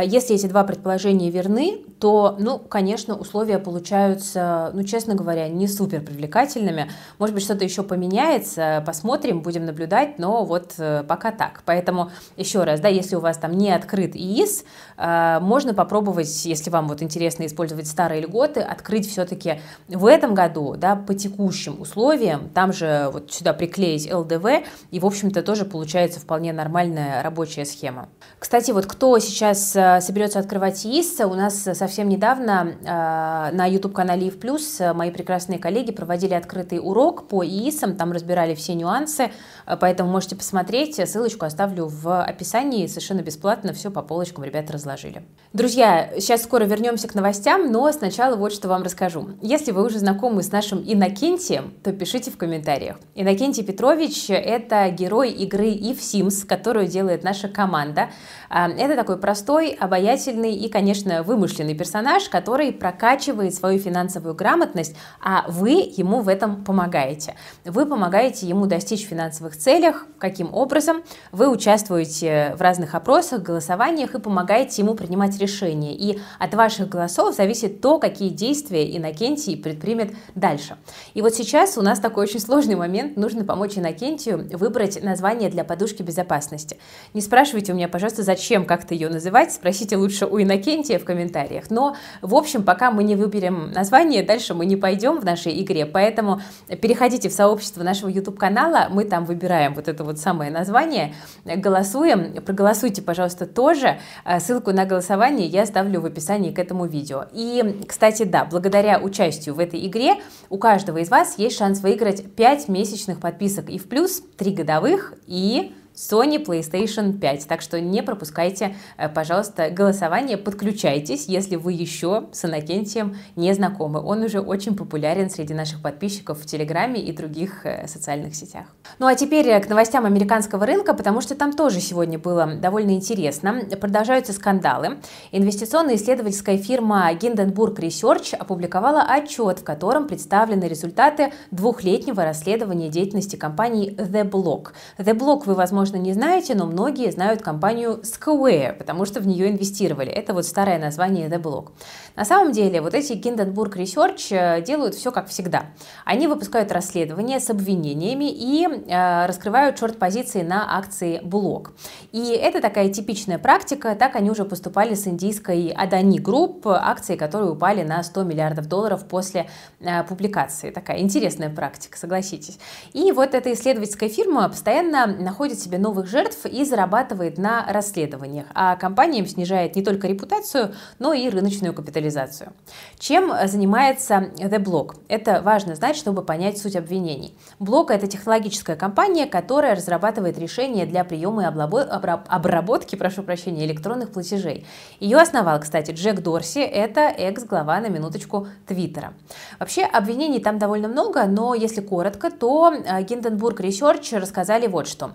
если 0.05 0.37
эти 0.37 0.47
два 0.47 0.65
предположения 0.65 1.31
верны, 1.31 1.85
то, 2.05 2.37
ну, 2.39 2.59
конечно, 2.59 3.17
условия 3.17 3.59
получаются, 3.59 4.71
ну, 4.75 4.83
честно 4.83 5.15
говоря, 5.15 5.49
не 5.49 5.67
супер 5.67 6.03
привлекательными. 6.03 6.91
Может 7.19 7.35
быть, 7.35 7.45
что-то 7.45 7.65
еще 7.65 7.83
поменяется, 7.83 8.83
посмотрим, 8.85 9.41
будем 9.41 9.65
наблюдать, 9.65 10.19
но 10.19 10.45
вот 10.45 10.75
э, 10.79 11.03
пока 11.09 11.31
так. 11.31 11.63
Поэтому 11.65 12.11
еще 12.37 12.65
раз, 12.65 12.81
да, 12.81 12.89
если 12.89 13.17
у 13.17 13.21
вас 13.21 13.39
там 13.39 13.53
не 13.53 13.71
открыт 13.71 14.15
ИИС, 14.15 14.65
э, 14.97 15.39
можно 15.41 15.73
попробовать, 15.73 16.45
если 16.45 16.69
вам 16.69 16.89
вот 16.89 17.03
интересно 17.03 17.47
использовать 17.47 17.87
старые 17.87 18.21
льготы, 18.23 18.61
открыть 18.61 19.09
все-таки 19.09 19.61
в 19.89 20.05
этом 20.07 20.35
году, 20.35 20.75
да, 20.77 20.97
по 20.97 21.15
текущим 21.15 21.81
условиям, 21.81 22.51
там 22.51 22.73
же 22.73 23.09
вот 23.13 23.33
сюда 23.33 23.53
приклеить 23.55 24.13
ЛДВ, 24.13 24.67
и, 24.91 25.01
в 25.01 25.07
общем-то, 25.07 25.43
тоже 25.43 25.65
получается 25.65 26.21
вполне 26.21 26.53
нормальная 26.53 27.23
рабочая 27.23 27.65
схема. 27.65 28.09
Кстати, 28.39 28.73
вот 28.73 28.87
кто 28.87 29.19
сейчас 29.19 29.74
э, 29.74 29.74
соберется 29.75 30.39
открывать 30.39 30.85
ИИС, 30.87 31.21
у 31.21 31.35
нас 31.35 31.63
совсем 31.75 32.09
недавно 32.09 32.75
э, 32.81 33.55
на 33.55 33.67
YouTube-канале 33.67 34.29
ИФ 34.29 34.39
Плюс 34.39 34.81
мои 34.95 35.11
прекрасные 35.11 35.59
коллеги 35.59 35.93
проводили 35.93 36.35
открытый 36.35 36.79
урок 36.83 37.29
по 37.29 37.45
ИИСам, 37.45 37.97
там 37.97 38.13
разбирали 38.13 38.55
все 38.55 38.75
нюансы, 38.75 39.31
э, 39.67 39.77
поэтому 39.79 40.11
можете 40.11 40.37
посмотреть, 40.37 40.97
ссылочку 40.97 41.47
оставлю 41.47 41.87
в 41.87 42.23
описании, 42.23 42.87
совершенно 42.87 43.21
бесплатно, 43.21 43.73
все 43.73 43.91
по 43.91 44.03
полочкам 44.03 44.45
ребята 44.45 44.73
разложили. 44.73 45.23
Друзья, 45.53 46.11
сейчас 46.19 46.43
скоро 46.43 46.65
вернемся 46.65 47.09
к 47.09 47.15
новостям, 47.15 47.71
но 47.71 47.91
сначала 47.93 48.37
вот 48.37 48.53
что 48.53 48.69
вам 48.69 48.83
расскажу. 48.83 49.31
Если 49.41 49.73
вы 49.73 49.85
уже 49.85 49.99
знакомы 49.99 50.43
с 50.43 50.51
нашим 50.53 50.83
Иннокентием, 50.85 51.75
то 51.83 51.93
пишите 51.93 52.31
в 52.31 52.37
комментариях. 52.37 52.97
Иннокентий 53.15 53.65
Петрович– 53.65 54.27
это 54.29 54.89
герой 54.91 55.31
игры 55.31 55.69
Ив 55.69 55.99
Sims, 55.99 56.47
которую 56.47 56.87
делает 56.87 57.25
наша 57.25 57.49
команда. 57.49 58.11
Э, 58.51 58.67
это 58.67 58.97
такой 58.97 59.19
простой, 59.19 59.64
обаятельный 59.73 60.55
и, 60.55 60.69
конечно, 60.69 61.23
вымышленный 61.23 61.75
персонаж, 61.75 62.29
который 62.29 62.73
прокачивает 62.73 63.55
свою 63.55 63.79
финансовую 63.79 64.35
грамотность, 64.35 64.97
а 65.23 65.45
вы 65.49 65.71
ему 65.97 66.21
в 66.21 66.29
этом 66.29 66.65
помогаете. 66.65 67.35
Вы 67.65 67.87
помогаете 67.87 68.47
ему 68.47 68.67
достичь 68.67 69.07
финансовых 69.07 69.57
целях. 69.57 70.07
Каким 70.19 70.53
образом? 70.53 71.03
Вы 71.33 71.49
участвуете 71.49 72.55
в 72.57 72.61
разных 72.61 72.95
опросах, 72.95 73.43
голосованиях 73.43 74.15
и 74.15 74.21
помогаете 74.21 74.83
ему 74.83 74.95
принимать 74.95 75.39
решения. 75.39 75.95
И 75.95 76.21
от 76.39 76.55
ваших 76.55 76.89
голосов 76.89 77.35
зависит 77.35 77.81
то, 77.81 77.99
какие 77.99 78.31
действия 78.31 78.97
Иннокентий 78.97 79.57
предпримет 79.57 80.15
дальше. 80.35 80.77
И 81.15 81.23
вот 81.23 81.35
сейчас 81.35 81.79
у 81.79 81.83
нас 81.83 82.01
такой 82.01 82.25
очень 82.25 82.41
сложный 82.41 82.75
момент. 82.75 83.17
Нужно 83.17 83.45
помочь 83.45 83.77
Иннокентию 83.77 84.49
выбрать 84.57 85.03
название 85.03 85.51
для 85.51 85.65
подушки 85.65 86.03
безопасности. 86.03 86.79
Не 87.13 87.21
спрашивайте 87.21 87.73
у 87.73 87.77
меня, 87.77 87.89
пожалуйста, 87.89 88.23
зачем 88.23 88.65
как-то 88.65 88.95
ее 88.95 89.09
называть. 89.09 89.54
Спросите 89.55 89.97
лучше 89.97 90.27
у 90.27 90.41
Иннокентия 90.41 90.99
в 90.99 91.05
комментариях. 91.05 91.71
Но, 91.71 91.97
в 92.23 92.35
общем, 92.35 92.63
пока 92.63 92.91
мы 92.91 93.05
не 93.05 93.17
выберем 93.17 93.71
название, 93.73 94.23
дальше 94.23 94.55
мы 94.55 94.67
не 94.67 94.77
пойдем 94.77 95.19
в 95.19 95.25
нашей 95.25 95.61
игре, 95.63 95.87
поэтому 95.87 96.41
переходите 96.81 97.29
в 97.29 97.33
сообщество 97.33 97.83
нашего 97.83 98.09
YouTube-канала, 98.09 98.89
мы 98.91 99.05
там 99.05 99.25
выбираем 99.25 99.75
вот 99.75 99.89
это 99.89 100.05
вот 100.05 100.19
самое 100.19 100.51
название, 100.51 101.15
голосуем, 101.45 102.43
проголосуйте, 102.45 103.03
пожалуйста, 103.03 103.47
тоже. 103.47 103.99
Э, 104.25 104.41
ссылку 104.41 104.73
на 104.73 104.85
голосование 104.85 105.47
я 105.47 105.63
оставлю 105.63 106.01
в 106.01 106.07
описании 106.07 106.53
к 106.53 106.59
этому 106.59 106.87
видео. 106.87 107.27
И, 107.33 107.85
кстати, 107.87 108.25
да, 108.25 108.45
благодаря 108.45 108.99
участию 108.99 109.55
в 109.55 109.59
этой 109.59 109.87
игре 109.87 110.17
у 110.49 110.59
каждого 110.59 110.99
из 110.99 111.09
вас 111.09 111.39
есть 111.39 111.57
шанс 111.57 111.81
выиграть 111.81 112.35
5 112.35 112.69
месячных 112.69 113.21
подписок 113.21 113.69
и 113.71 113.79
в 113.79 113.89
плюс 113.89 114.23
3 114.37 114.53
годовых 114.53 115.15
и 115.27 115.75
Sony 115.95 116.45
PlayStation 116.45 117.19
5. 117.19 117.47
Так 117.47 117.61
что 117.61 117.81
не 117.81 118.03
пропускайте, 118.03 118.75
э, 118.97 119.09
пожалуйста, 119.09 119.71
голосование, 119.71 120.37
подключайтесь, 120.37 121.27
если 121.27 121.55
вы 121.55 121.73
еще 121.73 122.25
с 122.33 122.45
Иннокентием 122.45 123.17
не 123.37 123.53
знакомы. 123.53 124.01
Он 124.01 124.23
уже 124.23 124.41
очень 124.41 124.77
популярен 124.77 125.31
среди 125.31 125.55
наших 125.55 125.83
подписчиков 125.83 126.41
в 126.41 126.47
Телеграме 126.47 127.01
и 127.01 127.13
других 127.13 127.65
э, 127.65 127.87
социальных 127.87 128.35
сетях. 128.35 128.67
Ну 128.99 129.07
а 129.07 129.15
теперь 129.15 129.47
э, 129.47 129.61
к 129.61 129.69
новостям 129.69 130.05
американского 130.05 130.67
рынка, 130.67 130.95
потому 130.95 131.21
что 131.21 131.37
там 131.37 131.53
тоже 131.53 131.81
сегодня 131.81 132.19
было 132.19 132.47
довольно 132.47 132.91
интересно. 132.91 133.61
Продолжаются 133.81 134.33
скандалы. 134.33 134.99
Инвестиционная 135.31 135.95
исследовательская 135.95 136.59
фирма 136.59 137.13
Hindenburg 137.13 137.77
Research 137.77 138.35
опубликовала 138.35 139.03
отчет, 139.03 139.61
в 139.61 139.65
котором 139.65 140.09
представлены 140.09 140.65
результаты 140.65 141.33
двухлетнего 141.53 142.25
расследования 142.25 142.89
деятельности 142.89 143.37
компании 143.37 143.95
The 143.95 144.29
Block. 144.29 144.73
The 144.99 145.17
Block 145.17 145.43
вы, 145.47 145.55
возможно, 145.55 145.84
возможно, 145.85 146.03
не 146.03 146.15
знаете, 146.15 146.55
но 146.55 146.65
многие 146.65 147.11
знают 147.11 147.43
компанию 147.43 148.01
Square, 148.03 148.73
потому 148.73 149.05
что 149.05 149.21
в 149.21 149.27
нее 149.27 149.51
инвестировали. 149.51 150.11
Это 150.11 150.33
вот 150.33 150.47
старое 150.47 150.79
название 150.79 151.29
The 151.29 151.39
Block. 151.39 151.73
На 152.17 152.25
самом 152.25 152.53
деле, 152.53 152.81
вот 152.81 152.95
эти 152.95 153.13
Hindenburg 153.13 153.75
Research 153.75 154.29
э, 154.31 154.63
делают 154.63 154.95
все 154.95 155.13
как 155.13 155.29
всегда. 155.29 155.67
Они 156.07 156.27
выпускают 156.27 156.73
расследования 156.73 157.39
с 157.39 157.51
обвинениями 157.51 158.31
и 158.31 158.67
э, 158.67 159.27
раскрывают 159.27 159.79
шорт-позиции 159.79 160.41
на 160.41 160.79
акции 160.79 161.21
Block. 161.23 161.73
И 162.13 162.29
это 162.29 162.63
такая 162.63 162.89
типичная 162.89 163.39
практика, 163.39 163.95
так 163.95 164.17
они 164.17 164.31
уже 164.31 164.45
поступали 164.45 164.95
с 164.95 165.07
индийской 165.07 165.75
Adani 165.75 166.17
Group, 166.17 166.63
акции, 166.67 167.17
которые 167.17 167.51
упали 167.51 167.83
на 167.83 168.03
100 168.03 168.23
миллиардов 168.23 168.69
долларов 168.69 169.07
после 169.07 169.51
э, 169.81 170.03
публикации. 170.05 170.71
Такая 170.71 171.01
интересная 171.01 171.51
практика, 171.51 171.99
согласитесь. 171.99 172.59
И 172.95 173.13
вот 173.13 173.35
эта 173.35 173.53
исследовательская 173.53 174.09
фирма 174.09 174.49
постоянно 174.49 175.07
находит 175.07 175.59
себе 175.59 175.74
себе 175.75 175.79
новых 175.79 176.07
жертв 176.07 176.47
и 176.47 176.65
зарабатывает 176.65 177.39
на 177.39 177.67
расследованиях, 177.69 178.47
а 178.55 178.77
компаниям 178.77 179.27
снижает 179.27 179.77
не 179.77 179.83
только 179.83 180.07
репутацию, 180.07 180.75
но 180.99 181.13
и 181.13 181.29
рыночную 181.29 181.75
капитализацию. 181.75 182.53
Чем 182.99 183.33
занимается 183.47 184.31
The 184.37 184.59
Block? 184.59 184.97
Это 185.09 185.43
важно 185.43 185.75
знать, 185.75 185.97
чтобы 185.97 186.23
понять 186.23 186.59
суть 186.59 186.77
обвинений. 186.77 187.37
Block– 187.59 187.87
это 187.89 188.07
технологическая 188.07 188.77
компания, 188.77 189.27
которая 189.27 189.75
разрабатывает 189.75 190.39
решения 190.39 190.87
для 190.87 191.05
приема 191.05 191.43
и 191.43 191.47
обработки 191.47 192.97
прошу 192.97 193.23
прощения, 193.23 193.65
электронных 193.65 194.11
платежей. 194.11 194.67
Ее 195.01 195.19
основал, 195.19 195.61
кстати, 195.61 195.91
Джек 195.91 196.21
Дорси, 196.21 196.61
это 196.61 197.01
экс-глава 197.01 197.81
на 197.81 197.89
минуточку 197.89 198.47
Твиттера. 198.67 199.15
Вообще 199.59 199.83
обвинений 199.83 200.41
там 200.41 200.59
довольно 200.59 200.89
много, 200.89 201.27
но 201.27 201.55
если 201.55 201.81
коротко, 201.81 202.31
то 202.31 202.73
э, 202.73 203.05
Research 203.05 204.19
рассказали 204.19 204.67
вот 204.67 204.87
что. 204.87 205.13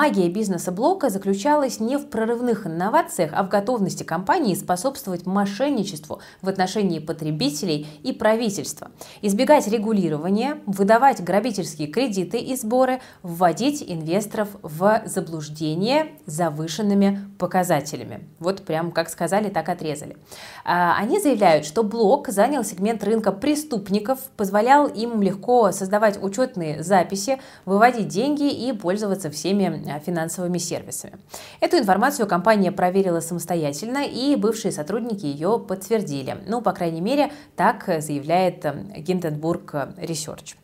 Магия 0.00 0.30
бизнеса 0.30 0.72
блока 0.72 1.10
заключалась 1.10 1.78
не 1.78 1.98
в 1.98 2.06
прорывных 2.06 2.66
инновациях, 2.66 3.32
а 3.34 3.42
в 3.42 3.50
готовности 3.50 4.02
компании 4.02 4.54
способствовать 4.54 5.26
мошенничеству 5.26 6.20
в 6.40 6.48
отношении 6.48 7.00
потребителей 7.00 7.86
и 8.02 8.14
правительства, 8.14 8.92
избегать 9.20 9.68
регулирования, 9.68 10.62
выдавать 10.64 11.22
грабительские 11.22 11.88
кредиты 11.88 12.38
и 12.38 12.56
сборы, 12.56 13.02
вводить 13.22 13.84
инвесторов 13.86 14.48
в 14.62 15.02
заблуждение 15.04 16.12
завышенными 16.24 17.20
показателями. 17.38 18.26
Вот 18.38 18.62
прям 18.62 18.92
как 18.92 19.10
сказали, 19.10 19.50
так 19.50 19.68
отрезали. 19.68 20.16
А, 20.64 20.96
они 20.96 21.20
заявляют, 21.20 21.66
что 21.66 21.82
блок 21.82 22.28
занял 22.28 22.64
сегмент 22.64 23.04
рынка 23.04 23.32
преступников, 23.32 24.18
позволял 24.38 24.86
им 24.86 25.20
легко 25.20 25.72
создавать 25.72 26.18
учетные 26.22 26.82
записи, 26.82 27.38
выводить 27.66 28.08
деньги 28.08 28.50
и 28.50 28.72
пользоваться 28.72 29.30
всеми 29.30 29.89
Э, 29.89 29.89
финансовыми 29.98 30.58
сервисами. 30.58 31.18
Эту 31.60 31.78
информацию 31.78 32.28
компания 32.28 32.70
проверила 32.70 33.20
самостоятельно, 33.20 34.04
и 34.04 34.36
бывшие 34.36 34.72
сотрудники 34.72 35.26
ее 35.26 35.58
подтвердили. 35.58 36.38
Ну, 36.46 36.62
по 36.62 36.72
крайней 36.72 37.00
мере, 37.00 37.32
так 37.56 37.84
заявляет 37.98 38.64
Гинденбург 38.96 39.74
Research. 39.96 40.54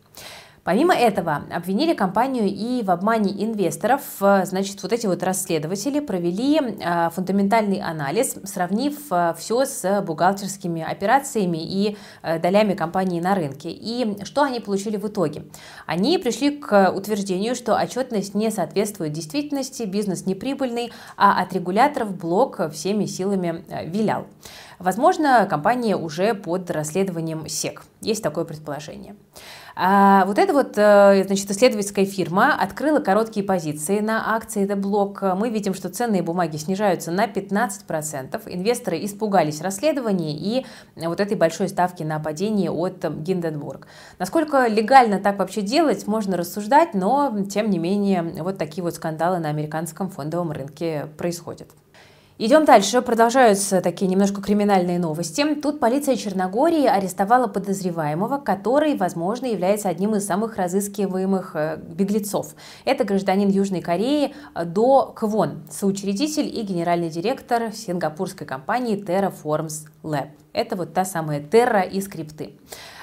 Помимо 0.67 0.93
этого, 0.93 1.43
обвинили 1.49 1.93
компанию 1.93 2.43
и 2.47 2.83
в 2.83 2.91
обмане 2.91 3.31
инвесторов. 3.41 4.01
Значит, 4.19 4.83
вот 4.83 4.91
эти 4.91 5.07
вот 5.07 5.23
расследователи 5.23 6.01
провели 6.01 6.59
а, 6.83 7.09
фундаментальный 7.09 7.79
анализ, 7.79 8.35
сравнив 8.43 8.97
а, 9.09 9.33
все 9.33 9.63
с 9.63 10.01
бухгалтерскими 10.01 10.81
операциями 10.81 11.59
и 11.59 11.97
долями 12.21 12.73
компании 12.73 13.21
на 13.21 13.33
рынке. 13.33 13.69
И 13.71 14.21
что 14.25 14.43
они 14.43 14.59
получили 14.59 14.97
в 14.97 15.07
итоге? 15.07 15.45
Они 15.85 16.17
пришли 16.17 16.57
к 16.57 16.91
утверждению, 16.91 17.55
что 17.55 17.73
отчетность 17.73 18.35
не 18.35 18.51
соответствует 18.51 19.13
действительности, 19.13 19.83
бизнес 19.83 20.25
неприбыльный, 20.25 20.91
а 21.15 21.41
от 21.41 21.53
регуляторов 21.53 22.13
блок 22.13 22.59
всеми 22.73 23.05
силами 23.05 23.63
вилял. 23.85 24.27
Возможно, 24.79 25.47
компания 25.49 25.95
уже 25.95 26.33
под 26.33 26.69
расследованием 26.69 27.47
СЕК. 27.47 27.83
Есть 28.01 28.21
такое 28.21 28.43
предположение. 28.43 29.15
А 29.79 30.25
вот 30.25 30.39
эта 30.39 30.53
вот, 30.53 30.73
э, 30.75 31.23
значит, 31.27 31.51
исследовательская 31.51 32.05
фирма 32.05 32.55
открыла 32.59 32.99
короткие 32.99 33.45
позиции 33.45 33.99
на 33.99 34.35
акции 34.35 34.65
The 34.65 34.75
Block. 34.75 35.35
Мы 35.35 35.51
видим, 35.51 35.75
что 35.75 35.89
ценные 35.89 36.23
бумаги 36.23 36.57
снижаются 36.57 37.11
на 37.11 37.27
15%. 37.27 38.41
Инвесторы 38.47 39.05
испугались 39.05 39.61
расследования 39.61 40.35
и 40.35 40.65
вот 40.95 41.19
этой 41.19 41.37
большой 41.37 41.69
ставки 41.69 42.01
на 42.01 42.19
падение 42.19 42.71
от 42.71 43.05
Гинденбург. 43.05 43.85
Насколько 44.17 44.65
легально 44.65 45.19
так 45.19 45.37
вообще 45.37 45.61
делать, 45.61 46.07
можно 46.07 46.37
рассуждать, 46.37 46.95
но 46.95 47.45
тем 47.47 47.69
не 47.69 47.77
менее 47.77 48.23
вот 48.41 48.57
такие 48.57 48.83
вот 48.83 48.95
скандалы 48.95 49.37
на 49.37 49.49
американском 49.49 50.09
фондовом 50.09 50.53
рынке 50.53 51.07
происходят. 51.19 51.69
Идем 52.39 52.65
дальше. 52.65 53.01
Продолжаются 53.01 53.81
такие 53.81 54.07
немножко 54.07 54.43
криминальные 54.43 54.99
новости. 54.99 55.55
Тут 55.55 55.79
полиция 55.79 56.15
Черногории 56.15 56.85
арестовала 56.85 57.47
подозреваемого, 57.47 58.37
который, 58.37 58.95
возможно, 58.95 59.47
является 59.47 59.89
одним 59.89 60.13
из 60.13 60.27
самых 60.27 60.55
разыскиваемых 60.57 61.55
э, 61.55 61.77
беглецов. 61.77 62.53
Это 62.85 63.05
гражданин 63.05 63.49
Южной 63.49 63.81
Кореи 63.81 64.35
До 64.65 65.13
Квон, 65.15 65.63
соучредитель 65.71 66.45
и 66.45 66.61
генеральный 66.61 67.09
директор 67.09 67.71
сингапурской 67.73 68.45
компании 68.45 69.03
Terraforms 69.03 69.87
Lab. 70.03 70.27
Это 70.53 70.75
вот 70.75 70.93
та 70.93 71.05
самая 71.05 71.41
Terra 71.41 71.89
и 71.89 71.99
скрипты. 72.01 72.53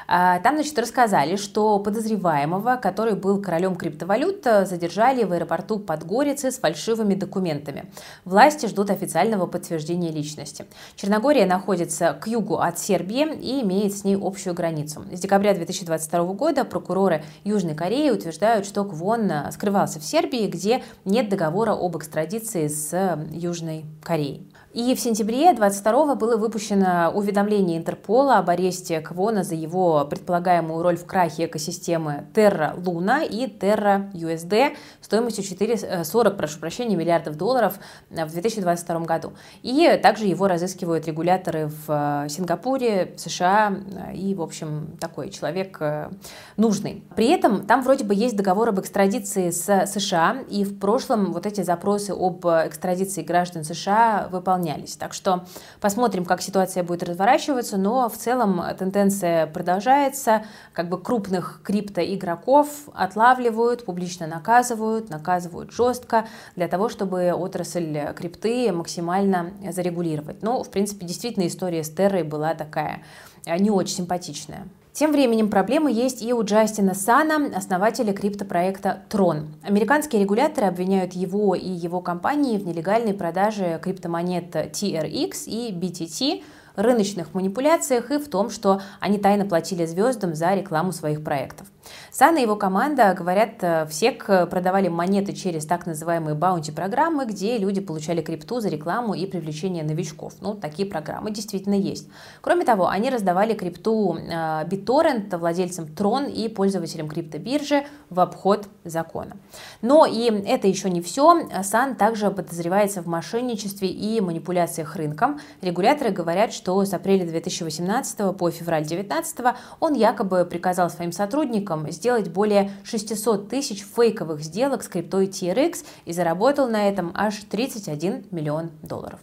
А, 0.06 0.38
там, 0.40 0.56
значит, 0.56 0.78
рассказали, 0.78 1.36
что 1.36 1.78
подозреваемого, 1.78 2.76
который 2.76 3.14
был 3.14 3.40
королем 3.40 3.76
криптовалют, 3.76 4.46
э, 4.46 4.66
задержали 4.66 5.24
в 5.24 5.32
аэропорту 5.32 5.78
Подгорицы 5.78 6.50
с 6.50 6.58
фальшивыми 6.58 7.14
документами. 7.14 7.90
Власти 8.24 8.66
ждут 8.66 8.90
официального 8.90 9.46
подтверждения 9.46 10.10
личности. 10.10 10.66
Черногория 10.96 11.46
находится 11.46 12.12
к 12.12 12.26
югу 12.26 12.58
от 12.58 12.78
Сербии 12.78 13.34
и 13.34 13.62
имеет 13.62 13.96
с 13.96 14.04
ней 14.04 14.16
общую 14.20 14.54
границу. 14.54 15.04
С 15.12 15.20
декабря 15.20 15.54
2022 15.54 16.34
года 16.34 16.64
прокуроры 16.64 17.24
Южной 17.44 17.74
Кореи 17.74 18.10
утверждают, 18.10 18.66
что 18.66 18.84
Квон 18.84 19.30
э, 19.30 19.50
скрывался 19.52 20.00
в 20.00 20.04
Сербии, 20.04 20.46
где 20.46 20.82
нет 21.04 21.28
договора 21.28 21.72
об 21.72 21.96
экстрадиции 21.96 22.68
с 22.68 22.92
э, 22.92 23.18
Южной 23.32 23.84
Кореей. 24.02 24.50
И 24.74 24.92
в 24.96 24.98
сентябре 24.98 25.52
22 25.52 26.16
было 26.16 26.36
выпущено 26.36 27.12
уведомление 27.14 27.78
Интерпола 27.78 28.38
об 28.38 28.50
аресте 28.50 29.00
Квона 29.00 29.44
за 29.44 29.54
его 29.54 30.04
предполагаемую 30.04 30.82
роль 30.82 30.96
в 30.96 31.06
крахе 31.06 31.44
экосистемы 31.44 32.26
Terra 32.34 32.76
Luna 32.76 33.24
и 33.24 33.46
Terra 33.46 34.12
USD 34.12 34.74
стоимостью 35.00 35.44
4, 35.44 36.04
40 36.04 36.36
прошу 36.36 36.58
прощения, 36.58 36.96
миллиардов 36.96 37.36
долларов 37.36 37.74
в 38.10 38.32
2022 38.32 38.98
году. 39.02 39.34
И 39.62 39.96
также 40.02 40.24
его 40.24 40.48
разыскивают 40.48 41.06
регуляторы 41.06 41.70
в 41.86 42.26
Сингапуре, 42.28 43.14
США 43.16 43.76
и, 44.12 44.34
в 44.34 44.42
общем, 44.42 44.96
такой 44.98 45.30
человек 45.30 45.76
э, 45.78 46.10
нужный. 46.56 47.04
При 47.14 47.28
этом 47.28 47.64
там 47.64 47.84
вроде 47.84 48.02
бы 48.02 48.12
есть 48.12 48.36
договор 48.36 48.70
об 48.70 48.80
экстрадиции 48.80 49.50
с 49.50 49.86
США, 49.86 50.38
и 50.50 50.64
в 50.64 50.80
прошлом 50.80 51.32
вот 51.32 51.46
эти 51.46 51.60
запросы 51.62 52.10
об 52.10 52.44
экстрадиции 52.44 53.22
граждан 53.22 53.62
США 53.62 54.26
выполнялись 54.32 54.63
выполнялись. 54.64 54.96
Так 54.96 55.12
что 55.12 55.44
посмотрим, 55.80 56.24
как 56.24 56.42
ситуация 56.42 56.82
будет 56.82 57.02
разворачиваться, 57.02 57.76
но 57.76 58.08
в 58.08 58.16
целом 58.16 58.62
тенденция 58.78 59.46
продолжается. 59.46 60.44
Как 60.72 60.88
бы 60.88 61.00
крупных 61.00 61.60
криптоигроков 61.62 62.68
отлавливают, 62.94 63.84
публично 63.84 64.26
наказывают, 64.26 65.10
наказывают 65.10 65.72
жестко 65.72 66.26
для 66.56 66.68
того, 66.68 66.88
чтобы 66.88 67.32
отрасль 67.32 68.12
крипты 68.16 68.72
максимально 68.72 69.52
зарегулировать. 69.70 70.42
Ну, 70.42 70.62
в 70.62 70.70
принципе, 70.70 71.06
действительно 71.06 71.46
история 71.46 71.84
с 71.84 71.90
Террой 71.90 72.22
была 72.22 72.54
такая 72.54 73.02
не 73.46 73.70
очень 73.70 73.96
симпатичная. 73.96 74.66
Тем 74.94 75.10
временем 75.10 75.50
проблемы 75.50 75.90
есть 75.90 76.22
и 76.22 76.32
у 76.32 76.44
Джастина 76.44 76.94
Сана, 76.94 77.50
основателя 77.56 78.12
криптопроекта 78.12 79.02
Tron. 79.10 79.46
Американские 79.64 80.22
регуляторы 80.22 80.68
обвиняют 80.68 81.14
его 81.14 81.56
и 81.56 81.68
его 81.68 82.00
компании 82.00 82.58
в 82.58 82.64
нелегальной 82.64 83.12
продаже 83.12 83.80
криптомонет 83.82 84.54
TRX 84.54 85.46
и 85.46 85.72
BTT, 85.72 86.44
рыночных 86.76 87.34
манипуляциях 87.34 88.12
и 88.12 88.18
в 88.18 88.28
том, 88.28 88.50
что 88.50 88.82
они 89.00 89.18
тайно 89.18 89.44
платили 89.46 89.84
звездам 89.84 90.36
за 90.36 90.54
рекламу 90.54 90.92
своих 90.92 91.24
проектов. 91.24 91.66
Сан 92.10 92.36
и 92.36 92.42
его 92.42 92.56
команда, 92.56 93.14
говорят, 93.14 93.62
э, 93.62 93.86
все 93.86 94.12
продавали 94.12 94.88
монеты 94.88 95.32
через 95.32 95.66
так 95.66 95.86
называемые 95.86 96.34
баунти-программы, 96.34 97.26
где 97.26 97.58
люди 97.58 97.80
получали 97.80 98.22
крипту 98.22 98.60
за 98.60 98.68
рекламу 98.68 99.14
и 99.14 99.26
привлечение 99.26 99.82
новичков. 99.82 100.34
Ну, 100.40 100.54
такие 100.54 100.88
программы 100.88 101.30
действительно 101.30 101.74
есть. 101.74 102.08
Кроме 102.40 102.64
того, 102.64 102.88
они 102.88 103.10
раздавали 103.10 103.54
крипту 103.54 104.16
э, 104.16 104.64
BitTorrent 104.64 105.36
владельцам 105.36 105.86
Tron 105.86 106.30
и 106.30 106.48
пользователям 106.48 107.08
криптобиржи 107.08 107.84
в 108.10 108.20
обход 108.20 108.68
закона. 108.84 109.36
Но 109.82 110.06
и 110.06 110.30
это 110.46 110.68
еще 110.68 110.90
не 110.90 111.02
все. 111.02 111.48
Сан 111.62 111.96
также 111.96 112.30
подозревается 112.30 113.02
в 113.02 113.06
мошенничестве 113.06 113.88
и 113.88 114.20
манипуляциях 114.20 114.96
рынком. 114.96 115.40
Регуляторы 115.62 116.10
говорят, 116.10 116.52
что 116.52 116.84
с 116.84 116.92
апреля 116.94 117.26
2018 117.26 118.36
по 118.36 118.50
февраль 118.50 118.86
2019 118.86 119.56
он 119.80 119.94
якобы 119.94 120.44
приказал 120.44 120.90
своим 120.90 121.12
сотрудникам 121.12 121.73
сотрудникам 121.74 121.90
сделать 121.90 122.28
более 122.28 122.70
600 122.84 123.48
тысяч 123.48 123.84
фейковых 123.84 124.42
сделок 124.42 124.82
с 124.82 124.88
криптой 124.88 125.26
TRX 125.26 125.84
и 126.04 126.12
заработал 126.12 126.68
на 126.68 126.88
этом 126.88 127.12
аж 127.14 127.36
31 127.50 128.26
миллион 128.30 128.70
долларов. 128.82 129.20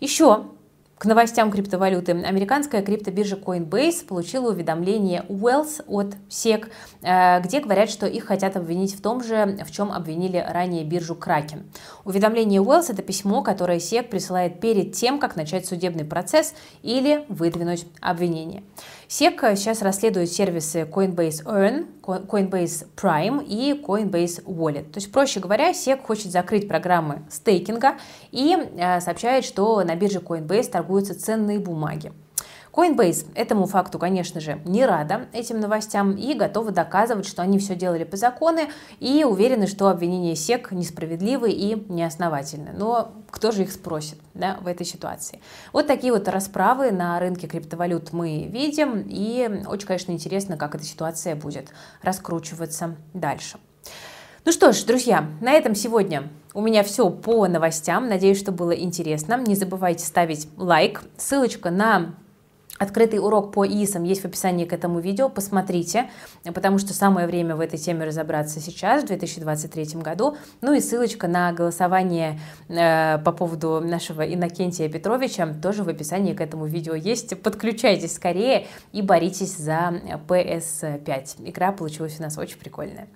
Еще 0.00 0.44
к 0.98 1.04
новостям 1.04 1.50
криптовалюты. 1.50 2.12
Американская 2.12 2.82
криптобиржа 2.82 3.36
Coinbase 3.36 4.06
получила 4.06 4.50
уведомление 4.50 5.26
Wells 5.28 5.84
от 5.86 6.16
SEC, 6.30 6.68
э, 7.02 7.40
где 7.42 7.60
говорят, 7.60 7.90
что 7.90 8.06
их 8.06 8.24
хотят 8.24 8.56
обвинить 8.56 8.96
в 8.96 9.02
том 9.02 9.22
же, 9.22 9.58
в 9.66 9.70
чем 9.70 9.92
обвинили 9.92 10.38
ранее 10.38 10.84
биржу 10.84 11.14
Kraken. 11.14 11.64
Уведомление 12.04 12.62
Wells– 12.62 12.86
это 12.88 13.02
письмо, 13.02 13.42
которое 13.42 13.76
SEC 13.76 14.04
присылает 14.04 14.58
перед 14.60 14.94
тем, 14.94 15.18
как 15.18 15.36
начать 15.36 15.66
судебный 15.66 16.06
процесс 16.06 16.54
или 16.82 17.26
выдвинуть 17.28 17.86
обвинение. 18.00 18.62
SEC 19.08 19.56
сейчас 19.56 19.82
расследует 19.82 20.30
сервисы 20.30 20.82
Coinbase 20.82 21.44
Earn, 21.44 21.86
Coinbase 22.02 22.86
Prime 22.96 23.44
и 23.44 23.72
Coinbase 23.72 24.44
Wallet. 24.44 24.90
То 24.90 24.96
есть, 24.96 25.12
проще 25.12 25.38
говоря, 25.38 25.70
SEC 25.70 26.02
хочет 26.02 26.32
закрыть 26.32 26.66
программы 26.66 27.22
стейкинга 27.30 27.94
и 28.32 28.56
э, 28.76 29.00
сообщает, 29.00 29.44
что 29.44 29.82
на 29.84 29.94
бирже 29.94 30.18
Coinbase 30.18 30.70
торгуются 30.70 31.18
ценные 31.18 31.60
бумаги. 31.60 32.12
Coinbase 32.76 33.28
этому 33.34 33.66
факту, 33.66 33.98
конечно 33.98 34.38
же, 34.38 34.60
не 34.66 34.84
рада 34.84 35.28
этим 35.32 35.60
новостям 35.60 36.12
и 36.12 36.34
готова 36.34 36.72
доказывать, 36.72 37.26
что 37.26 37.40
они 37.40 37.58
все 37.58 37.74
делали 37.74 38.04
по 38.04 38.18
закону 38.18 38.60
и 39.00 39.24
уверены, 39.24 39.66
что 39.66 39.88
обвинения 39.88 40.34
SEC 40.34 40.74
несправедливы 40.74 41.50
и 41.50 41.90
неосновательны. 41.90 42.72
Но 42.76 43.12
кто 43.30 43.50
же 43.50 43.62
их 43.62 43.72
спросит 43.72 44.18
да, 44.34 44.58
в 44.60 44.66
этой 44.66 44.84
ситуации? 44.84 45.40
Вот 45.72 45.86
такие 45.86 46.12
вот 46.12 46.28
расправы 46.28 46.90
на 46.90 47.18
рынке 47.18 47.46
криптовалют 47.46 48.12
мы 48.12 48.44
видим 48.44 49.06
и 49.08 49.64
очень, 49.66 49.86
конечно, 49.86 50.12
интересно, 50.12 50.58
как 50.58 50.74
эта 50.74 50.84
ситуация 50.84 51.34
будет 51.34 51.70
раскручиваться 52.02 52.96
дальше. 53.14 53.56
Ну 54.44 54.52
что 54.52 54.72
ж, 54.72 54.84
друзья, 54.84 55.26
на 55.40 55.52
этом 55.52 55.74
сегодня 55.74 56.28
у 56.52 56.60
меня 56.60 56.82
все 56.82 57.08
по 57.08 57.46
новостям. 57.46 58.06
Надеюсь, 58.06 58.38
что 58.38 58.52
было 58.52 58.72
интересно. 58.72 59.42
Не 59.46 59.54
забывайте 59.54 60.04
ставить 60.04 60.46
лайк. 60.56 61.02
Ссылочка 61.16 61.70
на 61.70 62.14
Открытый 62.78 63.18
урок 63.18 63.52
по 63.52 63.66
ИСам 63.66 64.04
есть 64.04 64.22
в 64.22 64.24
описании 64.26 64.66
к 64.66 64.72
этому 64.72 65.00
видео, 65.00 65.28
посмотрите, 65.28 66.10
потому 66.44 66.78
что 66.78 66.92
самое 66.92 67.26
время 67.26 67.56
в 67.56 67.60
этой 67.60 67.78
теме 67.78 68.04
разобраться 68.04 68.60
сейчас, 68.60 69.02
в 69.02 69.06
2023 69.06 70.00
году. 70.00 70.36
Ну 70.60 70.74
и 70.74 70.80
ссылочка 70.80 71.26
на 71.26 71.52
голосование 71.52 72.38
э, 72.68 73.18
по 73.18 73.32
поводу 73.32 73.80
нашего 73.80 74.22
Иннокентия 74.22 74.88
Петровича 74.88 75.54
тоже 75.54 75.84
в 75.84 75.88
описании 75.88 76.34
к 76.34 76.40
этому 76.40 76.66
видео 76.66 76.94
есть. 76.94 77.40
Подключайтесь 77.40 78.14
скорее 78.14 78.66
и 78.92 79.00
боритесь 79.00 79.56
за 79.56 80.00
PS5. 80.28 81.48
Игра 81.48 81.72
получилась 81.72 82.16
у 82.18 82.22
нас 82.22 82.36
очень 82.36 82.58
прикольная. 82.58 83.08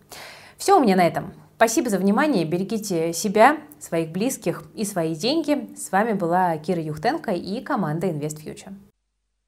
Все 0.56 0.78
у 0.78 0.82
меня 0.82 0.96
на 0.96 1.06
этом. 1.06 1.32
Спасибо 1.56 1.90
за 1.90 1.98
внимание, 1.98 2.46
берегите 2.46 3.12
себя, 3.12 3.58
своих 3.78 4.12
близких 4.12 4.62
и 4.74 4.86
свои 4.86 5.14
деньги. 5.14 5.74
С 5.76 5.92
вами 5.92 6.14
была 6.14 6.56
Кира 6.56 6.80
Юхтенко 6.80 7.32
и 7.32 7.60
команда 7.60 8.06
InvestFuture. 8.06 8.89